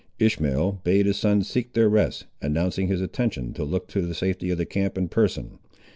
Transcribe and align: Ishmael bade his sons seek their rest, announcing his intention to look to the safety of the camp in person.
Ishmael 0.17 0.81
bade 0.83 1.05
his 1.05 1.19
sons 1.19 1.47
seek 1.47 1.73
their 1.73 1.87
rest, 1.87 2.25
announcing 2.41 2.87
his 2.87 3.01
intention 3.01 3.53
to 3.53 3.63
look 3.63 3.87
to 3.89 4.01
the 4.01 4.15
safety 4.15 4.49
of 4.49 4.57
the 4.57 4.65
camp 4.65 4.97
in 4.97 5.09
person. 5.09 5.59